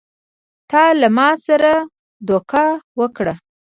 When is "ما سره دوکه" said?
1.17-2.65